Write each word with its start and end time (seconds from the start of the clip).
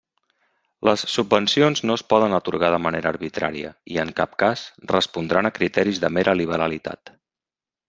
Les 0.87 1.01
subvencions 1.15 1.83
no 1.89 1.97
es 1.99 2.03
poden 2.13 2.33
atorgar 2.37 2.71
de 2.77 2.79
manera 2.87 3.11
arbitrària 3.15 3.75
i, 3.97 4.01
en 4.05 4.15
cap 4.21 4.35
cas, 4.47 4.65
respondran 4.95 5.51
a 5.51 5.55
criteris 5.61 6.03
de 6.07 6.13
mera 6.19 6.37
liberalitat. 6.43 7.17